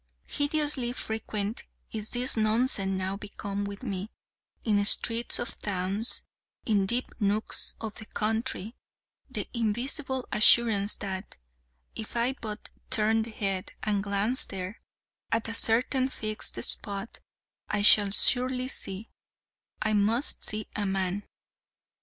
Hideously 0.25 0.93
frequent 0.93 1.61
is 1.91 2.09
this 2.09 2.35
nonsense 2.35 2.89
now 2.97 3.17
become 3.17 3.65
with 3.65 3.83
me 3.83 4.09
in 4.63 4.83
streets 4.83 5.37
of 5.37 5.59
towns 5.59 6.23
in 6.65 6.87
deep 6.87 7.13
nooks 7.19 7.75
of 7.79 7.93
the 7.93 8.07
country: 8.07 8.75
the 9.29 9.47
invincible 9.53 10.27
assurance 10.31 10.95
that, 10.95 11.37
if 11.93 12.15
I 12.17 12.33
but 12.41 12.71
turn 12.89 13.21
the 13.21 13.29
head, 13.29 13.73
and 13.83 14.01
glance 14.03 14.43
there 14.45 14.81
at 15.31 15.47
a 15.47 15.53
certain 15.53 16.09
fixed 16.09 16.55
spot 16.63 17.19
I 17.69 17.83
shall 17.83 18.09
surely 18.09 18.69
see 18.69 19.11
I 19.83 19.93
must 19.93 20.43
see 20.43 20.65
a 20.75 20.87
man. 20.87 21.27